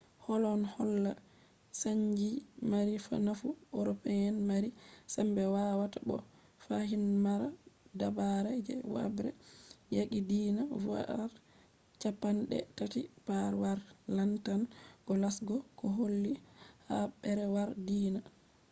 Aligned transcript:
ɗon 0.41 0.61
holla 0.75 1.11
chanji 1.79 2.29
mari 2.71 2.93
nafu 3.27 3.47
european 3.77 4.35
mari 4.49 4.69
sembe 5.13 5.43
wawata 5.55 5.99
bo 6.07 6.17
fahin 6.65 7.05
mara 7.25 7.47
dabare 7.99 8.51
je 8.65 8.73
habre 8.95 9.29
yaqi 9.95 10.19
diina. 10.29 10.61
duɓɓi 10.69 11.37
cappanɗe 12.01 12.57
tati’ 12.77 13.01
haɓre 13.27 13.41
yaqi 13.63 13.91
lartan 14.15 14.61
je 14.69 14.73
qarshe 15.11 15.41
je 15.77 15.85
holli 15.97 16.33
haɓre 16.89 17.43
yaki 17.55 17.75
diina 17.87 18.19